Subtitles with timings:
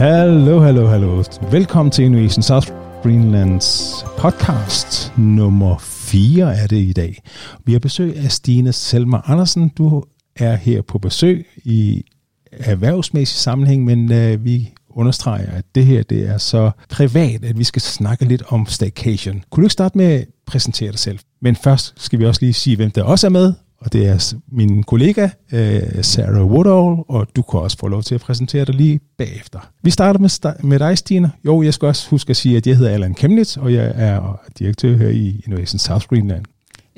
[0.00, 1.24] Hallo, hallo, hallo.
[1.50, 2.68] Velkommen til Innovation South
[3.02, 7.22] Greenlands podcast nummer 4 er det i dag.
[7.64, 9.68] Vi har besøg af Stine Selma Andersen.
[9.68, 10.04] Du
[10.36, 12.04] er her på besøg i
[12.52, 17.64] erhvervsmæssig sammenhæng, men uh, vi understreger, at det her det er så privat, at vi
[17.64, 19.44] skal snakke lidt om staycation.
[19.50, 21.18] Kunne du ikke starte med at præsentere dig selv?
[21.40, 24.34] Men først skal vi også lige sige, hvem der også er med, og det er
[24.52, 28.74] min kollega øh, Sarah Woodall, og du kan også få lov til at præsentere dig
[28.74, 29.58] lige bagefter.
[29.82, 31.32] Vi starter med, med dig, Stine.
[31.44, 34.40] Jo, jeg skal også huske at sige, at jeg hedder Allan Kemnitz, og jeg er
[34.58, 36.44] direktør her i Innovation South Greenland.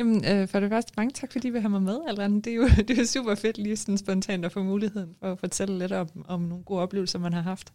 [0.03, 2.41] Jamen, øh, for det første, mange tak, fordi vi har mig med, Allan.
[2.41, 5.39] Det er jo det er super fedt lige sådan spontant at få muligheden for at
[5.39, 7.73] fortælle lidt om, om nogle gode oplevelser, man har haft.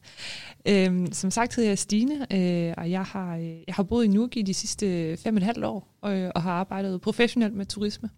[0.68, 4.08] Øhm, som sagt hedder jeg Stine, øh, og jeg har, øh, jeg har boet i
[4.08, 7.66] Nuuk i de sidste fem og et halvt år, og, og har arbejdet professionelt med
[7.66, 8.10] turisme.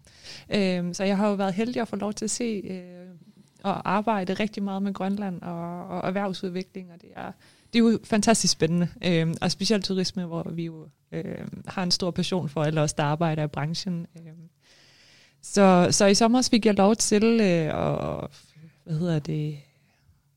[0.54, 3.16] Øhm, så jeg har jo været heldig at få lov til at se øh,
[3.62, 7.32] og arbejde rigtig meget med Grønland og, og erhvervsudvikling, og det er
[7.72, 11.90] det er jo fantastisk spændende, øh, og specielt turisme, hvor vi jo øh, har en
[11.90, 14.06] stor passion for alle os, der arbejder i branchen.
[14.16, 14.32] Øh.
[15.42, 18.30] Så, så i sommer fik jeg lov til øh, at
[18.84, 19.58] hvad hedder det,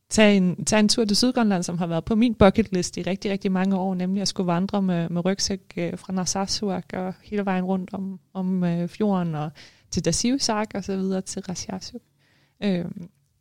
[0.10, 3.02] tage en, tage en tur til Sydgrønland, som har været på min bucket list i
[3.02, 7.14] rigtig, rigtig mange år, nemlig at skulle vandre med, med rygsæk øh, fra Narsarsuaq og
[7.24, 9.52] hele vejen rundt om, om øh, fjorden og
[9.92, 12.02] til Dasiusak og så videre til Rasiasuk.
[12.64, 12.86] Øh,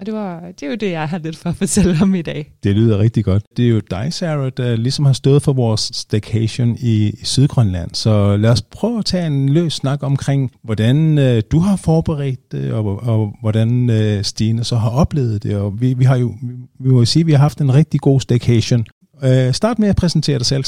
[0.03, 2.23] og det, var, det er jo det, jeg har lidt for at fortælle om i
[2.23, 2.53] dag.
[2.63, 3.43] Det lyder rigtig godt.
[3.57, 7.95] Det er jo dig, Sarah, der ligesom har stået for vores staycation i, Sydgrønland.
[7.95, 12.53] Så lad os prøve at tage en løs snak omkring, hvordan øh, du har forberedt
[12.53, 15.57] det, og, og hvordan øh, Stine så har oplevet det.
[15.57, 16.35] Og vi, vi har jo,
[16.81, 18.87] vi må jo sige, at vi har haft en rigtig god staycation.
[19.25, 20.65] Øh, start med at præsentere dig selv.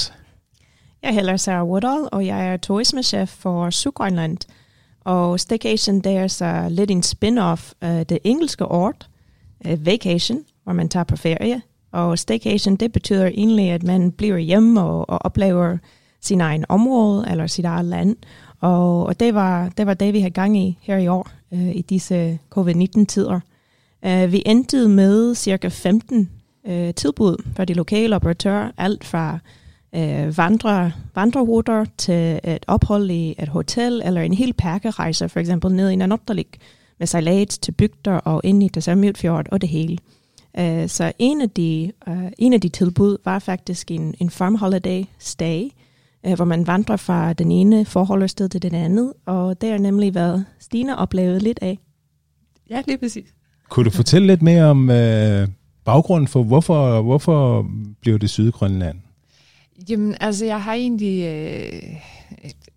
[1.02, 4.38] Jeg hedder Sarah Woodall, og jeg er turismechef for Sydgrønland.
[5.04, 9.06] Og staycation, det er så lidt en spin-off af det engelske ord,
[9.66, 11.62] Øh, vacation, hvor man tager på ferie.
[11.92, 15.78] Og staycation, det betyder egentlig, at man bliver hjemme og, og oplever
[16.20, 18.16] sin egen område eller sit eget land.
[18.60, 21.76] Og, og det, var, det var det, vi havde gang i her i år, øh,
[21.76, 23.40] i disse covid-19-tider.
[24.06, 26.30] Uh, øh, vi endte med cirka 15
[26.64, 29.38] uh, øh, tilbud fra de lokale operatører, alt fra
[29.96, 35.74] uh, vandre, vandreruter til et ophold i et hotel eller en hel pakkerejse, for eksempel
[35.74, 36.58] ned i Nanotalik,
[36.98, 39.98] med sejlads til bygder og ind i Tassamjøtfjord og det hele.
[40.58, 44.54] Uh, så en af, de, uh, en af de tilbud var faktisk en, en farm
[44.54, 45.68] holiday stay,
[46.26, 50.10] uh, hvor man vandrer fra den ene forholdersted til den andet, og det er nemlig,
[50.10, 51.78] hvad Stine oplevede lidt af.
[52.70, 53.34] Ja, lige præcis.
[53.68, 55.48] Kunne du fortælle lidt mere om uh,
[55.84, 57.66] baggrunden for, hvorfor, hvorfor
[58.00, 58.98] blev det Sydgrønland?
[59.88, 61.24] Jamen, altså, jeg har egentlig...
[61.24, 61.82] Øh,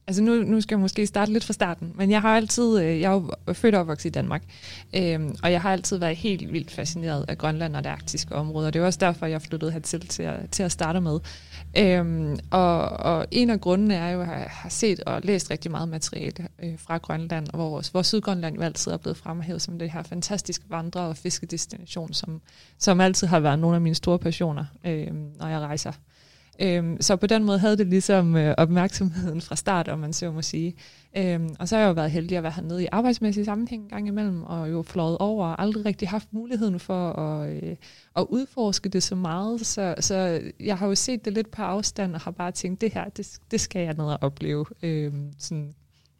[0.07, 2.79] altså, nu, nu skal jeg måske starte lidt fra starten, men jeg har altid...
[2.79, 4.43] Øh, jeg er jo født og opvokset i Danmark,
[4.95, 8.67] øhm, og jeg har altid været helt vildt fascineret af Grønland og det arktiske område,
[8.67, 11.19] og det er også derfor, jeg flyttede hertil til at, til at starte med.
[11.77, 15.71] Øhm, og, og en af grundene er jo, at jeg har set og læst rigtig
[15.71, 19.91] meget materiale øh, fra Grønland, hvor, hvor Sydgrønland jo altid er blevet fremhævet som det
[19.91, 22.41] her fantastiske vandre- og fiskedestination, som,
[22.77, 25.07] som altid har været nogle af mine store passioner, øh,
[25.39, 25.91] når jeg rejser.
[26.59, 30.31] Øhm, så på den måde havde det ligesom øh, opmærksomheden fra start, om man så
[30.31, 30.75] må sige.
[31.17, 33.89] Øhm, og så har jeg jo været heldig at være hernede i arbejdsmæssig sammenhæng en
[33.89, 37.75] gang imellem, og jo flået over og aldrig rigtig haft muligheden for at, øh,
[38.15, 39.65] at udforske det så meget.
[39.65, 42.93] Så, så jeg har jo set det lidt på afstand, og har bare tænkt, det
[42.93, 45.73] her, det, det skal jeg ned og opleve øh, sådan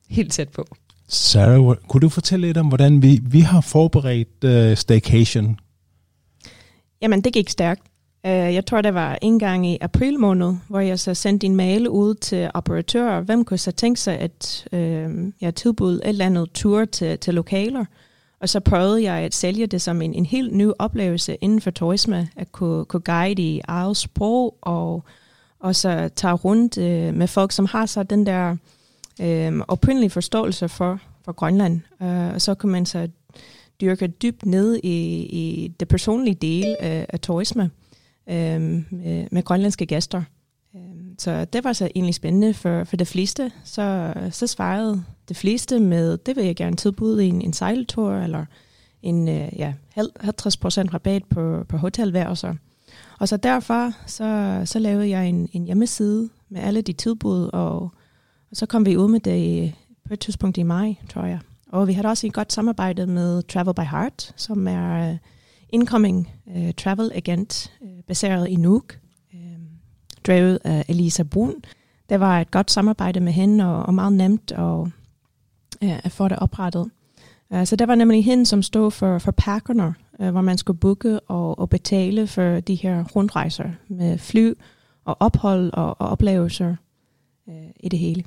[0.10, 0.66] helt tæt på.
[1.08, 5.60] Sarah, kunne du fortælle lidt om, hvordan vi, vi har forberedt uh, staycation?
[7.02, 7.82] Jamen, det gik stærkt.
[8.26, 11.56] Øh, jeg tror, det var en gang i april måned, hvor jeg så sendte en
[11.56, 16.26] mail ud til operatører, hvem kunne så tænke sig, at øh, jeg tilbød et eller
[16.26, 17.86] andet tur til, til lokaler.
[18.40, 21.72] Og så prøvede jeg at sælge det som en, en helt ny oplevelse inden for
[21.72, 25.04] turisme, at kunne, kunne guide i eget sprog, og,
[25.60, 28.56] og så tage rundt øh, med folk, som har så den der
[29.22, 31.82] øh, oprindelige forståelse for, for Grønland.
[32.00, 33.08] Uh, og så kunne man så
[33.82, 37.72] dyrke dybt ned i, i det personlige del af, af turisme
[38.30, 40.24] øh, med, med grønlandske gæster.
[40.76, 43.52] Øhm, så det var så egentlig spændende for, for det fleste.
[43.64, 48.46] Så, så svarede det fleste med, det vil jeg gerne tilbyde en, en sejltur, eller
[49.02, 50.04] en øh, ja, 50%
[50.94, 52.56] rabat på, på hotelværelser.
[53.20, 57.82] Og så derfor, så, så lavede jeg en, en hjemmeside med alle de tilbud, og,
[58.52, 59.74] og så kom vi ud med det
[60.08, 61.40] på et tidspunkt i maj, tror jeg.
[61.72, 65.18] Og vi havde også et godt samarbejde med Travel by Heart, som er øh,
[65.70, 69.00] incoming uh, travel agent uh, baseret i Nuuk,
[69.34, 69.40] uh,
[70.28, 71.56] drevet af Elisa Brun.
[72.10, 74.90] Det var et godt samarbejde med hende, og, og meget nemt at, uh,
[75.82, 76.90] at få det oprettet.
[77.50, 80.80] Uh, så det var nemlig hende, som stod for, for pakkerne øh, hvor man skulle
[80.80, 84.54] booke og, og betale for de her rundrejser med fly
[85.06, 86.76] og ophold og, og oplevelser
[87.50, 88.24] øh, i det hele.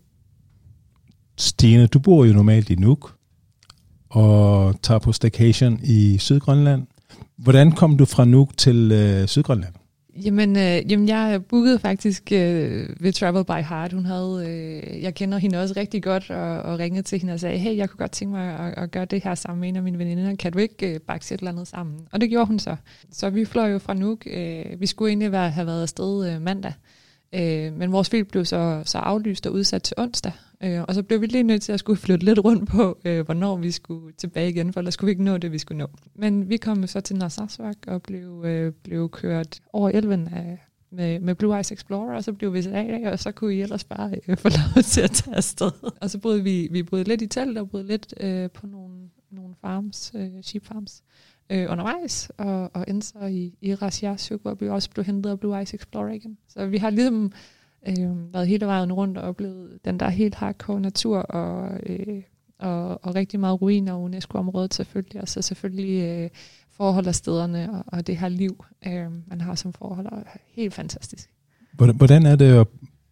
[1.37, 3.15] Stine, du bor jo normalt i Nuuk
[4.09, 6.87] og tager på staycation i Sydgrønland.
[7.37, 9.75] Hvordan kom du fra Nuuk til øh, Sydgrønland?
[10.25, 13.93] Jamen, øh, jamen jeg bookede faktisk øh, ved Travel by Heart.
[13.93, 17.41] Hun havde, øh, jeg kender hende også rigtig godt, og, og ringede til hende og
[17.41, 19.77] sagde, hey, jeg kunne godt tænke mig at, at gøre det her sammen med en
[19.77, 20.37] af mine veninder.
[20.37, 21.99] Kan du ikke øh, bakse et eller andet sammen?
[22.13, 22.77] Og det gjorde hun så.
[23.13, 24.27] Så vi fløj jo fra Nuuk.
[24.27, 26.73] Øh, vi skulle egentlig være, have været afsted øh, mandag.
[27.35, 30.33] Øh, men vores fly blev så, så aflyst og udsat til onsdag.
[30.63, 33.25] Øh, og så blev vi lige nødt til at skulle flytte lidt rundt på, øh,
[33.25, 35.87] hvornår vi skulle tilbage igen, for ellers skulle vi ikke nå det, vi skulle nå.
[36.15, 40.59] Men vi kom så til Narsarsuaq og blev, øh, blev kørt over elven af,
[40.91, 43.63] med, med Blue Ice Explorer, og så blev vi sat af, og så kunne I
[43.63, 45.71] ellers bare øh, få lov til at tage afsted.
[46.01, 48.95] Og så boede vi, vi boede lidt i telt og boede lidt øh, på nogle,
[49.31, 51.03] nogle farms, øh, sheep farms
[51.51, 55.41] øh, undervejs, og, og endte så i, i Rasiasuk, hvor vi også blev hentet af
[55.41, 56.39] Blue Ice Explorer igen.
[56.49, 57.33] Så vi har ligesom
[57.89, 62.23] øh, været hele vejen rundt og oplevet den der helt hardcore natur, og, øh,
[62.59, 66.31] og, og rigtig meget ruiner og UNESCO-området selvfølgelig, og så selvfølgelig øh,
[66.71, 70.23] forhold af stederne og, og det her liv, øh, man har som forhold, er
[70.55, 71.31] helt fantastisk.
[71.73, 72.67] Hvordan er det at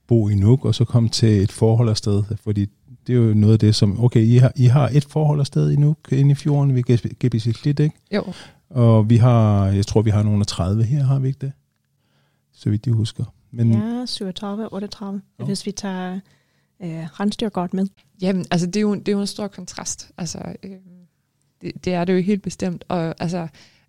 [0.07, 2.25] bo i Nuuk, og så komme til et forhold af sted?
[2.45, 2.67] Fordi
[3.07, 5.47] det er jo noget af det, som, okay, I har, I har et forhold af
[5.47, 7.97] sted i Nuuk, inde i fjorden ved Gebisislit, ikke?
[8.15, 8.25] Jo.
[8.71, 11.53] Og vi har, jeg tror, vi har nogle af 30 her, har vi ikke det?
[12.53, 13.25] Så vidt jeg husker.
[13.51, 15.45] Men, ja, 37, 38, jo.
[15.45, 16.21] hvis vi tager
[16.83, 17.87] øh, rensdyr godt med.
[18.23, 20.11] Jamen, altså det er jo, det er jo en stor kontrast.
[20.19, 20.71] Altså, øh,
[21.63, 22.85] det, det er det jo helt bestemt.
[22.89, 23.49] Og altså,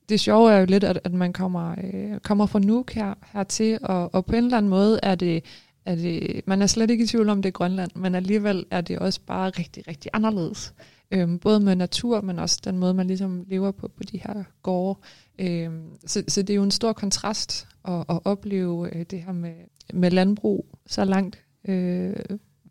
[0.09, 3.79] det sjove er jo lidt, at, at man kommer, øh, kommer fra Nuuk her, hertil,
[3.81, 5.43] og, og på en eller anden måde er det,
[5.85, 8.81] er det, man er slet ikke i tvivl om det er Grønland, men alligevel er
[8.81, 10.73] det også bare rigtig, rigtig anderledes.
[11.11, 14.43] Øhm, både med natur, men også den måde, man ligesom lever på på de her
[14.63, 14.99] gårde.
[15.39, 19.33] Øhm, så, så det er jo en stor kontrast at, at opleve øh, det her
[19.33, 19.53] med,
[19.93, 22.15] med landbrug så langt øh,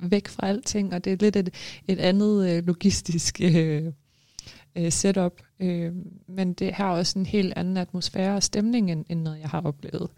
[0.00, 1.54] væk fra alting, og det er lidt et,
[1.88, 3.92] et andet øh, logistisk øh,
[4.76, 5.42] øh, setup.
[5.60, 5.92] Øh,
[6.28, 9.60] men det har også en helt anden atmosfære og stemning, end, end noget, jeg har
[9.60, 10.10] oplevet.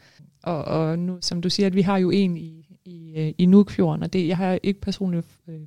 [0.43, 3.47] Og, og nu, som du siger, at vi har jo en i, i, øh, i
[3.47, 5.61] Nukfjorden, og det, jeg har ikke personligt øh,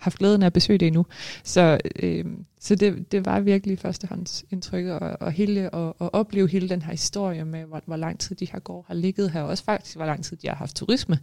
[0.00, 1.06] haft glæden af at besøge det endnu.
[1.44, 2.24] Så, øh,
[2.60, 6.90] så det, det var virkelig førstehåndsindtryk, og, og, hele, og, og opleve hele den her
[6.90, 10.06] historie med, hvor, hvor lang tid de her gårde har ligget her, også faktisk, hvor
[10.06, 11.18] lang tid de har haft turisme,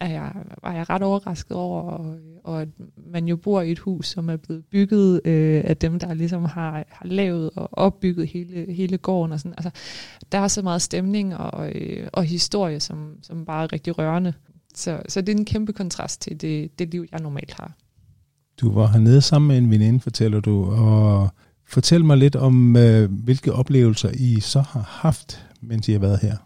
[0.00, 0.32] er jeg,
[0.62, 2.68] var jeg ret overrasket over, og, og at
[3.12, 6.44] man jo bor i et hus, som er blevet bygget øh, af dem, der ligesom
[6.44, 9.32] har, har lavet og opbygget hele, hele gården.
[9.32, 9.54] Og sådan.
[9.58, 9.70] Altså,
[10.32, 14.32] der er så meget stemning og, øh, og historie, som, som bare er rigtig rørende.
[14.74, 17.72] Så, så det er en kæmpe kontrast til det, det liv, jeg normalt har.
[18.60, 21.28] Du var hernede sammen med en veninde, fortæller du, og
[21.68, 26.18] fortæl mig lidt om, øh, hvilke oplevelser I så har haft, mens I har været
[26.20, 26.36] her.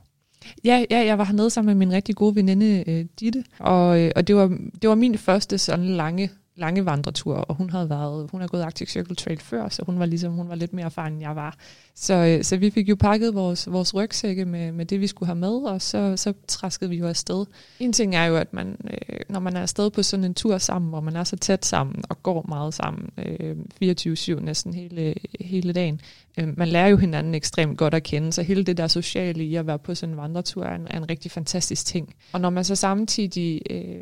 [0.64, 4.12] Ja, ja, jeg var hernede sammen med min rigtig gode veninde, øh, Ditte, og, øh,
[4.16, 8.28] og det, var, det var min første sådan lange lange vandretur, og hun havde været,
[8.30, 10.86] hun har gået Arctic Circle Trail før, så hun var ligesom, hun var lidt mere
[10.86, 11.56] erfaren, end jeg var.
[11.94, 15.26] Så, øh, så vi fik jo pakket vores, vores rygsække med, med det, vi skulle
[15.26, 17.46] have med, og så, så træskede vi jo afsted.
[17.80, 20.58] En ting er jo, at man, øh, når man er afsted på sådan en tur
[20.58, 25.14] sammen, hvor man er så tæt sammen og går meget sammen, øh, 24-7 næsten hele,
[25.40, 26.00] hele dagen,
[26.38, 29.54] øh, man lærer jo hinanden ekstremt godt at kende, så hele det der sociale i
[29.54, 32.14] at være på sådan en vandretur er en, er en rigtig fantastisk ting.
[32.32, 34.00] Og når man så samtidig øh,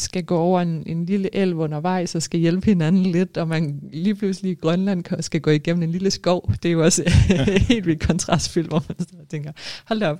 [0.00, 3.80] skal gå over en, en lille elv undervejs og skal hjælpe hinanden lidt, og man
[3.92, 6.52] lige pludselig i Grønland skal gå igennem en lille skov.
[6.62, 7.10] Det er jo også
[7.68, 9.52] helt vildt kontrastfyldt, hvor man så tænker,
[9.86, 10.18] hold op.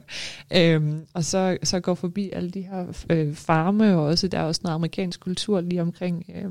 [0.53, 4.43] Øhm, og så, så går forbi alle de her øh, farme, og også der er
[4.43, 6.51] også noget amerikansk kultur lige omkring, øh,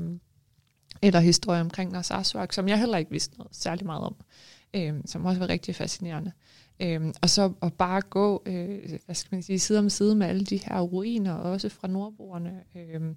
[1.02, 4.16] eller historie omkring Narsarsuaq, som jeg heller ikke vidste noget særlig meget om,
[4.74, 6.32] øh, som også var rigtig fascinerende.
[6.80, 10.26] Øhm, og så at bare gå, øh, hvad skal man sige, side om side med
[10.26, 12.62] alle de her ruiner, også fra nordboerne.
[12.74, 13.16] Øhm,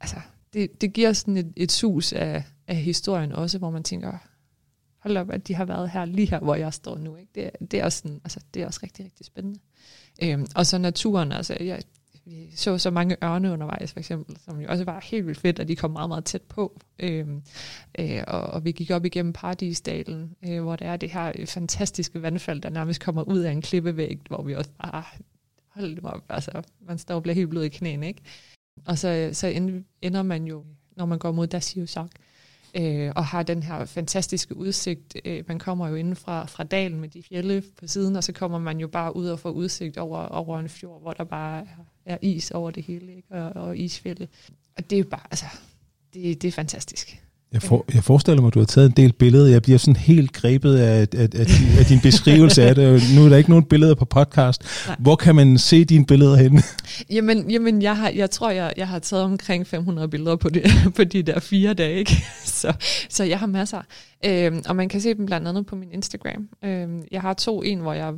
[0.00, 0.16] altså,
[0.52, 4.18] det, det giver sådan et, et sus af, af historien også, hvor man tænker,
[4.98, 7.16] hold op, at de har været her lige her, hvor jeg står nu.
[7.16, 7.30] Ikke?
[7.34, 9.60] Det, det, er også sådan, altså, det er også rigtig, rigtig spændende.
[10.22, 11.82] Øhm, og så naturen, altså jeg,
[12.28, 15.58] vi så så mange ørne undervejs, for eksempel, som jo også var helt vildt fedt,
[15.58, 16.80] at de kom meget, meget tæt på.
[16.98, 17.42] Øhm,
[17.98, 22.22] øh, og, og vi gik op igennem Paradisdalen, øh, hvor der er det her fantastiske
[22.22, 25.04] vandfald, der nærmest kommer ud af en klippevæg, hvor vi også bare,
[25.68, 28.22] hold det op, altså, man står og bliver helt blød i knæene, ikke?
[28.86, 29.46] Og så, så
[30.02, 30.64] ender man jo,
[30.96, 32.10] når man går mod Dasiusak,
[32.74, 35.16] øh, og har den her fantastiske udsigt.
[35.24, 38.32] Øh, man kommer jo inden fra, fra dalen med de fjelle på siden, og så
[38.32, 41.60] kommer man jo bare ud og får udsigt over, over en fjord, hvor der bare
[41.60, 43.28] er, er is over det hele, ikke?
[43.34, 44.28] Og, og isfjælde.
[44.76, 45.46] Og det er jo bare, altså,
[46.14, 47.22] det, det er fantastisk.
[47.52, 49.46] Jeg, for, jeg forestiller mig, at du har taget en del billeder.
[49.46, 51.46] Jeg bliver sådan helt grebet af, af, af,
[51.78, 53.02] af din beskrivelse af det.
[53.16, 54.86] Nu er der ikke nogen billeder på podcast.
[54.86, 54.96] Nej.
[54.98, 56.62] Hvor kan man se dine billeder henne?
[57.10, 60.62] Jamen, jamen jeg, har, jeg tror, jeg, jeg har taget omkring 500 billeder på de,
[60.96, 61.98] på de der fire dage.
[61.98, 62.12] Ikke?
[62.44, 62.72] Så,
[63.08, 63.82] så jeg har masser.
[64.26, 66.48] Øhm, og man kan se dem blandt andet på min Instagram.
[66.64, 67.62] Øhm, jeg har to.
[67.62, 68.14] En, hvor jeg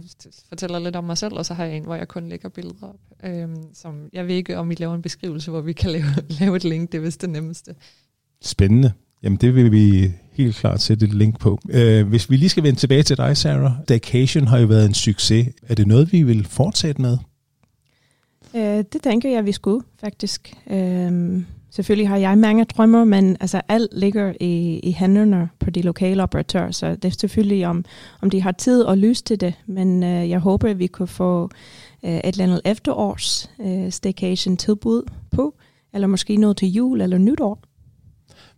[0.49, 2.87] fortæller lidt om mig selv, og så har jeg en, hvor jeg kun lægger billeder
[2.87, 3.01] op.
[3.25, 6.05] Øhm, som jeg ved ikke, om vi laver en beskrivelse, hvor vi kan lave,
[6.41, 6.93] lave et link.
[6.93, 7.75] Det er vist det nemmeste.
[8.43, 8.93] Spændende.
[9.23, 11.59] Jamen det vil vi helt klart sætte et link på.
[11.71, 13.73] Øh, hvis vi lige skal vende tilbage til dig, Sarah.
[13.89, 15.49] Daycation har jo været en succes.
[15.69, 17.19] Er det noget, vi vil fortsætte med?
[18.57, 20.55] Øh, det tænker jeg, vi skulle faktisk.
[20.71, 25.83] Øh, selvfølgelig har jeg mange drømmer, men altså alt ligger i, i hænderne på de
[25.83, 27.85] lokale operatører, så det er selvfølgelig om,
[28.23, 29.55] om de har tid og lyst til det.
[29.67, 31.51] Men øh, jeg håber, at vi kunne få
[32.05, 35.55] øh, et eller andet efterårs øh, staycation tilbud på,
[35.95, 37.70] eller måske noget til jul eller nytår.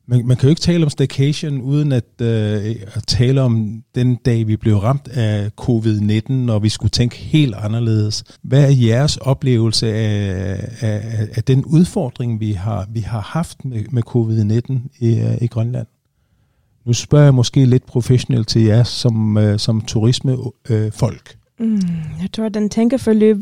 [0.06, 4.14] Man, man kan jo ikke tale om staycation uden at, øh, at tale om den
[4.14, 8.24] dag, vi blev ramt af covid-19, når vi skulle tænke helt anderledes.
[8.42, 13.84] Hvad er jeres oplevelse af, af, af den udfordring, vi har, vi har haft med,
[13.90, 15.86] med covid-19 i, øh, i Grønland?
[16.84, 21.36] Nu spørger jeg måske lidt professionelt til jer som, øh, som turismefolk.
[21.60, 21.80] Øh, mm,
[22.22, 23.36] jeg tror, at den tænkeforløb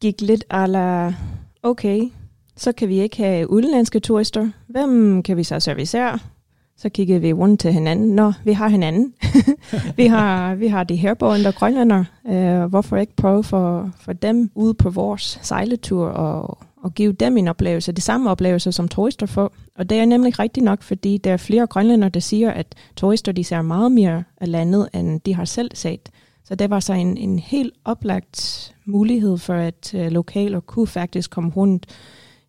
[0.00, 1.14] gik lidt ala,
[1.62, 2.00] okay,
[2.56, 4.48] så kan vi ikke have udenlandske turister.
[4.66, 6.18] Hvem kan vi så servicere?
[6.76, 8.14] Så kiggede vi rundt til hinanden.
[8.14, 9.14] Nå, vi har hinanden.
[9.96, 12.04] vi, har, vi har de herboende grønlænder.
[12.24, 17.12] Uh, øh, hvorfor ikke prøve for, for dem ude på vores sejletur og, og give
[17.12, 19.52] dem en oplevelse, det samme oplevelse som turister får.
[19.78, 23.32] Og det er nemlig rigtigt nok, fordi der er flere grønlænder, der siger, at turister
[23.32, 26.08] de ser meget mere af landet, end de har selv set.
[26.44, 30.86] Så det var så en, en helt oplagt mulighed for, at øh, uh, lokaler kunne
[30.86, 31.86] faktisk komme rundt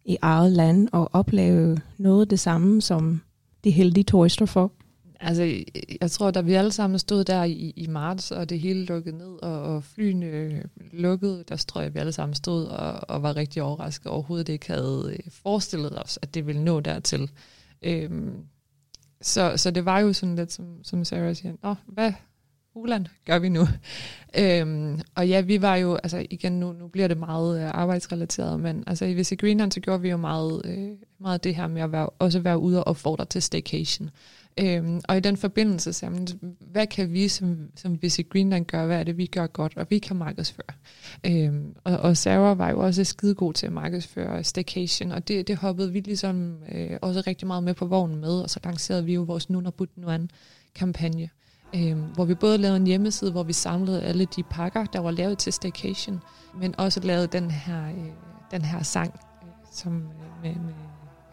[0.05, 3.21] i eget land og opleve noget af det samme, som
[3.63, 4.71] de heldige turister får?
[5.19, 5.63] Altså,
[6.01, 9.17] jeg tror, da vi alle sammen stod der i, i marts, og det hele lukkede
[9.17, 13.35] ned, og, og flyene lukkede, der tror jeg, vi alle sammen stod og, og var
[13.35, 17.31] rigtig overrasket overhovedet ikke havde øh, forestillet os, at det ville nå dertil.
[17.81, 18.33] Øhm,
[19.21, 22.13] så, så det var jo sådan lidt, som, som Sarah siger, Nå, hvad,
[22.75, 23.67] Uland gør vi nu.
[24.39, 28.59] øhm, og ja, vi var jo, altså igen, nu, nu bliver det meget øh, arbejdsrelateret,
[28.59, 30.89] men altså i Visit Greenland, så gjorde vi jo meget, øh,
[31.19, 34.09] meget det her med at være, også være ude og opfordre til staycation.
[34.59, 36.27] Øhm, og i den forbindelse, så, jamen,
[36.59, 38.85] hvad kan vi som, som Visit Greenland gøre?
[38.85, 40.75] Hvad er det, vi gør godt, og vi kan markedsføre?
[41.25, 45.47] Øhm, og, og Sarah var jo også skide god til at markedsføre staycation, og det,
[45.47, 49.05] det hoppede vi ligesom øh, også rigtig meget med på vognen med, og så lancerede
[49.05, 50.29] vi jo vores Nunabut Nuan
[50.75, 51.29] kampagne
[51.75, 55.11] øh, hvor vi både lavede en hjemmeside, hvor vi samlede alle de pakker, der var
[55.11, 56.21] lavet til staycation,
[56.59, 58.11] men også lavede den her, øh,
[58.51, 60.73] den her sang, øh, som øh, med, med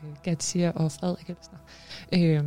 [0.02, 1.58] øh, Gatsier og Frederik Elsner.
[2.14, 2.44] Øh,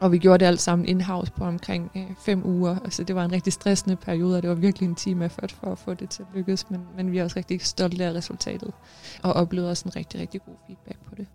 [0.00, 2.78] og vi gjorde det alt sammen in-house på omkring øh, fem uger.
[2.84, 5.72] Altså, det var en rigtig stressende periode, og det var virkelig en time effort for
[5.72, 8.72] at få det til at lykkes, men, men vi er også rigtig stolte af resultatet,
[9.22, 11.26] og oplevede også en rigtig, rigtig god feedback på det.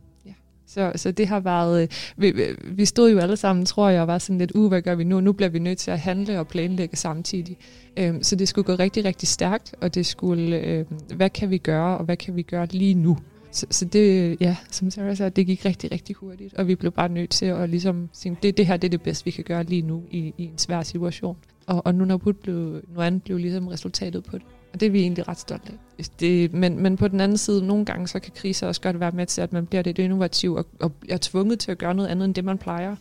[0.70, 2.34] Så, så det har været, øh, vi,
[2.64, 5.04] vi stod jo alle sammen, tror jeg, og var sådan lidt, uh, hvad gør vi
[5.04, 5.22] nu?
[5.22, 7.58] Nu bliver vi nødt til at handle og planlægge samtidig.
[7.98, 11.58] Øhm, så det skulle gå rigtig, rigtig stærkt, og det skulle, øhm, hvad kan vi
[11.58, 13.18] gøre, og hvad kan vi gøre lige nu?
[13.52, 16.92] Så, så det, ja, som Sarah sagde, det gik rigtig, rigtig hurtigt, og vi blev
[16.92, 19.44] bare nødt til at ligesom sige, det, det her det er det bedste, vi kan
[19.44, 21.38] gøre lige nu i, i en svær situation.
[21.68, 24.46] Og, og nu når Put blev, nu andet blev ligesom resultatet på det.
[24.74, 26.06] Og det er vi egentlig ret stolte af.
[26.20, 29.12] Det, men, men på den anden side, nogle gange så kan kriser også godt være
[29.12, 32.10] med til, at man bliver lidt innovativ og, og er tvunget til at gøre noget
[32.10, 32.96] andet end det, man plejer.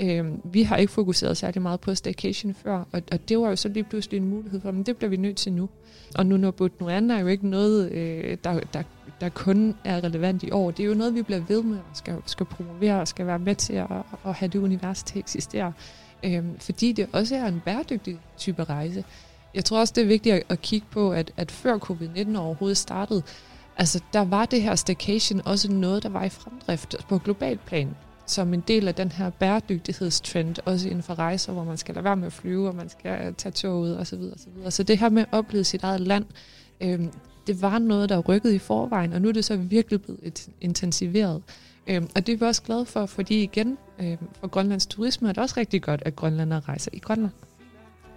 [0.00, 0.24] Øh,
[0.54, 3.68] vi har ikke fokuseret særlig meget på staycation før, og, og det var jo så
[3.68, 5.68] lige pludselig en mulighed for, men det bliver vi nødt til nu.
[6.14, 8.82] Og nu når But Nuan er jo ikke noget, øh, der, der,
[9.20, 10.70] der kun er relevant i år.
[10.70, 13.38] Det er jo noget, vi bliver ved med og skal, skal promovere og skal være
[13.38, 13.86] med til at,
[14.26, 15.72] at have det univers til at eksistere.
[16.24, 19.04] Øh, fordi det også er en bæredygtig type rejse.
[19.54, 22.76] Jeg tror også, det er vigtigt at, at kigge på, at, at før covid-19 overhovedet
[22.76, 23.22] startede,
[23.76, 27.96] altså der var det her staycation også noget, der var i fremdrift på global plan
[28.30, 32.04] som en del af den her bæredygtighedstrend, også inden for rejser, hvor man skal lade
[32.04, 34.22] være med at flyve, og man skal tage toget osv.
[34.36, 36.24] Så, Så det her med at opleve sit eget land,
[36.80, 37.12] øhm,
[37.46, 41.42] det var noget, der rykkede i forvejen, og nu er det så virkelig blevet intensiveret.
[41.86, 45.32] Øhm, og det er vi også glade for, fordi igen, øhm, for Grønlands turisme er
[45.32, 47.32] det også rigtig godt, at grønlandere rejser i Grønland.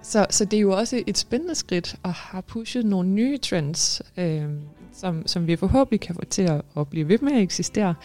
[0.04, 4.02] Så, så det er jo også et spændende skridt at have pushet nogle nye trends,
[4.18, 4.44] øh,
[4.94, 7.96] som, som vi forhåbentlig kan få til at, at blive ved med at eksistere.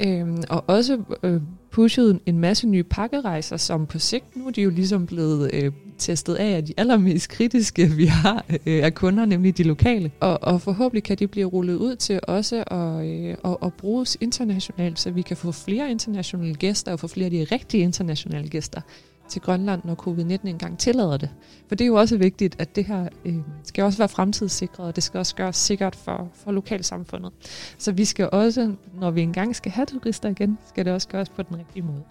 [0.00, 4.62] Øh, og også øh, pushet en masse nye pakkerejser, som på sigt nu er de
[4.62, 9.24] jo ligesom blevet øh, testet af af de allermest kritiske, vi har øh, af kunder,
[9.24, 10.10] nemlig de lokale.
[10.20, 14.16] Og, og forhåbentlig kan de blive rullet ud til også at, øh, at, at bruges
[14.20, 18.48] internationalt, så vi kan få flere internationale gæster og få flere af de rigtige internationale
[18.48, 18.80] gæster
[19.28, 21.30] til Grønland, når covid-19 engang tillader det.
[21.68, 24.96] For det er jo også vigtigt, at det her øh, skal også være fremtidssikret, og
[24.96, 27.32] det skal også gøres sikkert for, for lokalsamfundet.
[27.78, 31.28] Så vi skal også, når vi engang skal have turister igen, skal det også gøres
[31.28, 32.02] på den rigtige måde.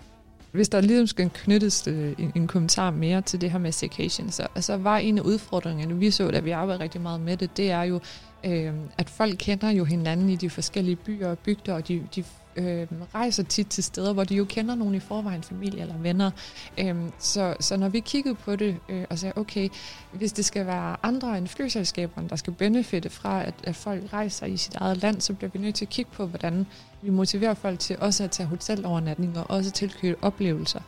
[0.51, 4.31] Hvis der ligesom skal knyttes øh, en, en kommentar mere til det her med staycation,
[4.31, 7.57] så altså, var en af udfordringerne, vi så, da vi arbejdede rigtig meget med det,
[7.57, 7.99] det er jo,
[8.45, 12.23] øh, at folk kender jo hinanden i de forskellige byer og bygder, og de, de
[12.55, 16.31] øh, rejser tit til steder, hvor de jo kender nogen i forvejen, familie eller venner.
[16.77, 19.69] Øh, så, så når vi kiggede på det øh, og sagde, okay,
[20.11, 24.45] hvis det skal være andre end flyselskaberne, der skal benefitte fra, at, at folk rejser
[24.45, 26.65] i sit eget land, så bliver vi nødt til at kigge på, hvordan
[27.01, 30.81] vi motiverer folk til også at tage hotelovernatning og også tilkøbe oplevelser.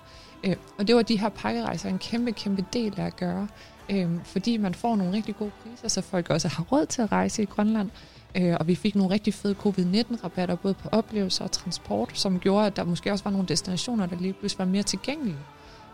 [0.43, 3.47] Øh, og det var de her pakkerejser en kæmpe, kæmpe del af at gøre,
[3.89, 7.12] øh, fordi man får nogle rigtig gode priser, så folk også har råd til at
[7.12, 7.89] rejse i Grønland,
[8.38, 12.67] Øh, og vi fik nogle rigtig fede covid-19-rabatter, både på oplevelser og transport, som gjorde,
[12.67, 15.38] at der måske også var nogle destinationer, der lige pludselig var mere tilgængelige.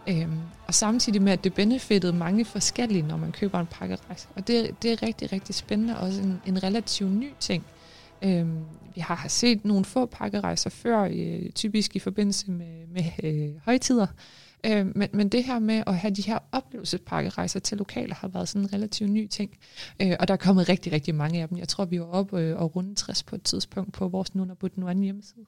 [0.10, 4.28] Øhm, og samtidig med, at det benefittede mange forskellige, når man køber en pakkerejse.
[4.36, 7.66] Og det, det er rigtig, rigtig spændende, også en, en relativt ny ting.
[8.22, 8.60] Øhm,
[8.96, 14.08] vi har set nogle få pakkerejser før, øh, typisk i forbindelse med, med øh, højtider,
[14.66, 18.50] Øh, men, men det her med at have de her oplevelsespakkerejser til lokaler har været
[18.50, 19.58] sådan en relativt ny ting.
[20.02, 21.58] Øh, og der er kommet rigtig, rigtig mange af dem.
[21.58, 24.78] Jeg tror, vi var oppe øh, og runde 60 på et tidspunkt på vores Nunabut
[24.78, 25.46] Nuan hjemmeside.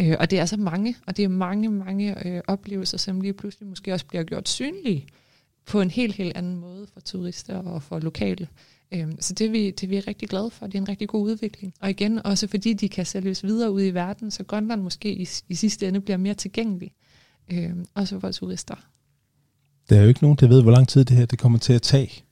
[0.00, 3.32] Øh, og det er så mange, og det er mange, mange øh, oplevelser, som lige
[3.32, 5.06] pludselig måske også bliver gjort synlige
[5.66, 8.48] på en helt, helt anden måde for turister og for lokale.
[8.92, 10.66] Øh, så det er, vi, det er vi rigtig glade for.
[10.66, 11.74] Det er en rigtig god udvikling.
[11.80, 15.28] Og igen, også fordi de kan sælges videre ud i verden, så Grønland måske i,
[15.48, 16.92] i sidste ende bliver mere tilgængelig
[17.52, 18.74] øh, også for turister.
[19.88, 21.72] Der er jo ikke nogen, der ved, hvor lang tid det her det kommer til
[21.72, 22.24] at tage.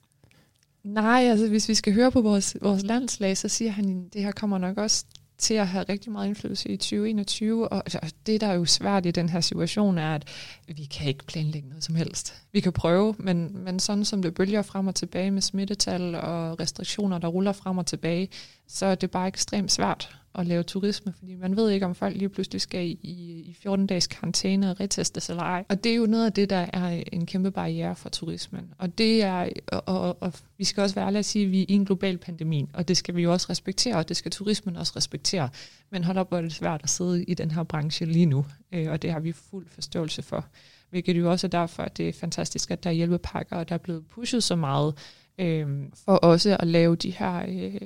[0.85, 4.23] Nej, altså hvis vi skal høre på vores, vores landslag, så siger han, at det
[4.23, 5.05] her kommer nok også
[5.39, 9.07] til at have rigtig meget indflydelse i 2021, og altså, det, der er jo svært
[9.07, 10.25] i den her situation, er, at
[10.69, 12.43] vi kan ikke planlægge noget som helst.
[12.53, 16.61] Vi kan prøve, men, men sådan som det bølger frem og tilbage med smittetal og
[16.61, 18.29] restriktioner, der ruller frem og tilbage,
[18.69, 22.17] så er det bare ekstremt svært at lave turisme, fordi man ved ikke, om folk
[22.17, 25.65] lige pludselig skal i, i 14-dages karantæne og retestes eller ej.
[25.69, 28.75] Og det er jo noget af det, der er en kæmpe barriere for turismen.
[28.79, 31.63] Og det er, og, og, og vi skal også være ærlige at sige, at vi
[31.63, 34.31] er i en global pandemi, og det skal vi jo også respektere, og det skal
[34.31, 35.49] turismen også respektere.
[35.91, 38.47] Men hold op, hvor er det svært at sidde i den her branche lige nu,
[38.73, 40.45] øh, og det har vi fuld forståelse for.
[40.91, 43.75] Hvilket jo også er derfor, at det er fantastisk, at der er hjælpepakker, og der
[43.75, 44.95] er blevet pushet så meget
[45.39, 45.67] øh,
[46.05, 47.45] for også at lave de her...
[47.49, 47.81] Øh,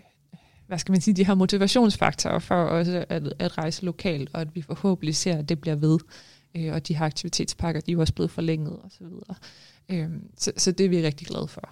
[0.66, 4.48] hvad skal man sige, de her motivationsfaktorer for også at, at rejse lokalt, og at
[4.54, 5.98] vi forhåbentlig ser, at det bliver ved.
[6.56, 8.90] Øh, og de her aktivitetspakker, de er jo også blevet forlænget osv.
[8.90, 9.34] Så, videre.
[9.88, 11.68] øh, så, så det er vi rigtig glade for.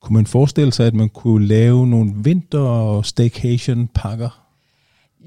[0.00, 4.46] Kunne man forestille sig, at man kunne lave nogle vinter- staycation-pakker?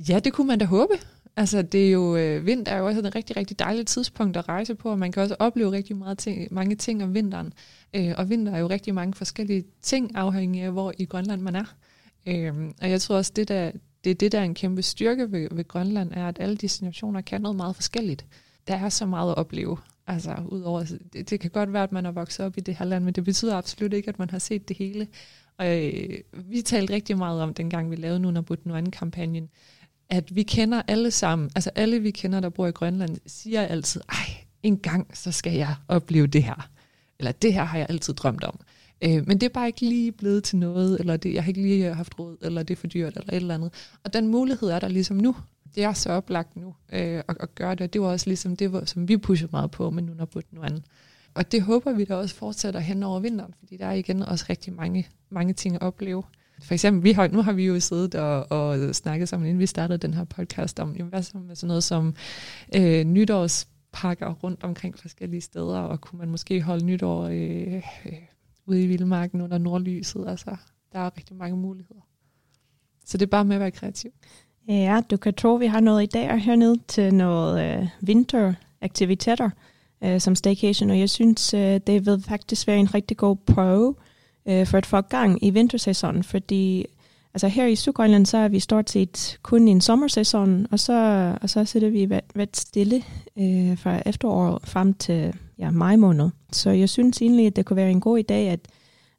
[0.09, 0.93] Ja, det kunne man da håbe.
[1.35, 4.49] Altså, det er jo, øh, vinter er jo også et rigtig, rigtig dejligt tidspunkt at
[4.49, 7.53] rejse på, og man kan også opleve rigtig meget ting, mange ting om vinteren.
[7.93, 11.55] Øh, og vinter er jo rigtig mange forskellige ting, afhængig af, hvor i Grønland man
[11.55, 11.75] er.
[12.25, 13.71] Øhm, og jeg tror også, det, der,
[14.03, 17.21] det er det, der er en kæmpe styrke ved, ved Grønland, er, at alle destinationer
[17.21, 18.25] kan noget meget forskelligt.
[18.67, 19.77] Der er så meget at opleve.
[20.07, 22.85] Altså, udover, det, det kan godt være, at man er vokset op i det her
[22.85, 25.07] land, men det betyder absolut ikke, at man har set det hele.
[25.57, 29.49] Og øh, vi talte rigtig meget om, dengang vi lavede Nunabut Nuan-kampagnen,
[30.09, 34.01] at vi kender alle sammen, altså alle vi kender, der bor i Grønland, siger altid,
[34.09, 36.69] ej, en gang så skal jeg opleve det her.
[37.19, 38.59] Eller det her har jeg altid drømt om.
[39.01, 41.61] Øh, men det er bare ikke lige blevet til noget, eller det, jeg har ikke
[41.61, 43.73] lige haft råd, eller det er for dyrt, eller et eller andet.
[44.03, 45.35] Og den mulighed er der ligesom nu.
[45.75, 48.89] Det er så oplagt nu øh, at, at gøre det, det var også ligesom det,
[48.89, 50.83] som vi pushede meget på, men nu har budt nu andet.
[51.33, 54.45] Og det håber vi da også fortsætter hen over vinteren, fordi der er igen også
[54.49, 56.23] rigtig mange, mange ting at opleve.
[56.61, 59.65] For eksempel, vi har, nu har vi jo siddet og, og snakket sammen, inden vi
[59.65, 62.15] startede den her podcast, om jamen, hvad så med sådan noget som
[62.75, 68.13] øh, nytårspakker rundt omkring forskellige steder, og kunne man måske holde nytår øh, øh,
[68.69, 70.25] ude i vildmarken under nordlyset.
[70.27, 70.55] Altså,
[70.93, 72.01] der er rigtig mange muligheder.
[73.05, 74.11] Så det er bare med at være kreativ.
[74.67, 79.49] Ja, du kan tro, vi har noget i dag hernede til noget øh, vinteraktiviteter
[80.03, 83.95] øh, som staycation, og jeg synes, øh, det vil faktisk være en rigtig god prøve
[84.45, 86.85] øh, for at få gang i vintersæsonen, fordi
[87.33, 91.37] altså her i Sydgrønland, så er vi stort set kun i en sommersæson, og så,
[91.41, 93.03] og så sidder vi ret stille
[93.37, 96.29] øh, fra efteråret frem til ja, maj måned.
[96.51, 98.59] Så jeg synes egentlig, at det kunne være en god idé at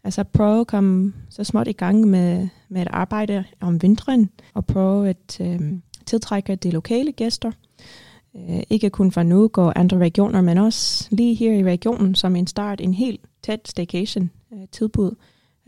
[0.04, 4.66] altså prøve at komme så småt i gang med, med at arbejde om vinteren, og
[4.66, 5.60] prøve at øh,
[6.06, 7.52] tiltrække de lokale gæster.
[8.36, 12.36] øh, ikke kun fra Nuuk og andre regioner, men også lige her i regionen som
[12.36, 15.14] en start, en helt tæt staycation øh, tilbud.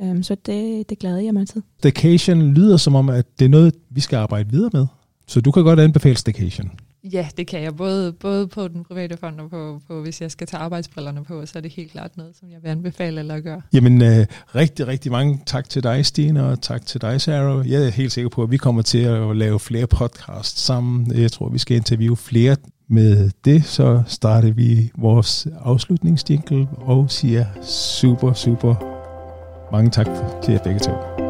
[0.02, 1.62] Øhm, så det, det glæder jeg mig til.
[1.78, 4.86] Staycation lyder som om, at det er noget, vi skal arbejde videre med.
[5.26, 6.70] Så du kan godt anbefale Staycation.
[7.04, 7.76] Ja, det kan jeg.
[7.76, 11.46] Både, både på den private fond og på, på, hvis jeg skal tage arbejdsbrillerne på,
[11.46, 13.62] så er det helt klart noget, som jeg vil anbefale eller gøre.
[13.72, 17.70] Jamen, øh, rigtig, rigtig mange tak til dig, Stine, og tak til dig, Sarah.
[17.70, 21.14] Jeg er helt sikker på, at vi kommer til at lave flere podcasts sammen.
[21.14, 22.56] Jeg tror, vi skal interviewe flere
[22.88, 27.46] med det, så starter vi vores afslutningsdinkel og siger
[28.00, 28.74] super, super
[29.72, 30.06] mange tak
[30.42, 31.21] til jer begge to.